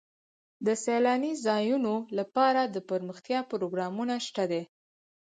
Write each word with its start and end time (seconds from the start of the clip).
د 0.65 0.67
سیلاني 0.83 1.33
ځایونو 1.45 1.93
لپاره 2.17 2.61
دپرمختیا 2.75 3.39
پروګرامونه 3.51 4.15
شته 4.27 4.43
دي. 4.51 4.63